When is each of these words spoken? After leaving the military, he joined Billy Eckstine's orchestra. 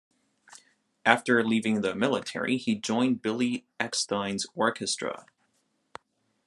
After 1.05 1.43
leaving 1.43 1.81
the 1.81 1.93
military, 1.93 2.57
he 2.57 2.73
joined 2.73 3.21
Billy 3.21 3.67
Eckstine's 3.79 4.47
orchestra. 4.55 5.27